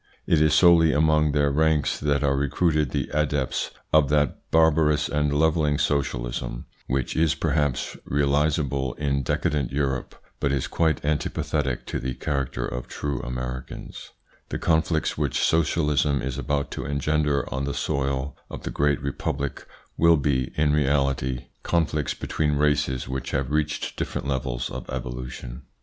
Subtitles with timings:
[0.25, 5.31] It is solely among their ranks that are recruited the adepts of that barbarous and
[5.31, 12.15] levelling socialism, which is perhaps realisable in decadent Europe, but is quite antipathetic to the
[12.15, 14.09] character of true Americans.
[14.49, 19.67] The conflicts which socialism is about to engender on the soil of the great Republic
[19.97, 23.51] will be, in reality, conflicts 12 162 THE PSYCHOLOGY OF PEOPLES: between races which have
[23.51, 25.61] reached different levels of evolution.